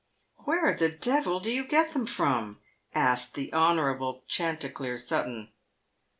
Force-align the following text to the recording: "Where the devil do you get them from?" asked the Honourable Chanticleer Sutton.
"Where 0.45 0.75
the 0.75 0.89
devil 0.89 1.39
do 1.39 1.51
you 1.53 1.63
get 1.63 1.93
them 1.93 2.07
from?" 2.07 2.59
asked 2.95 3.35
the 3.35 3.53
Honourable 3.53 4.23
Chanticleer 4.27 4.97
Sutton. 4.97 5.51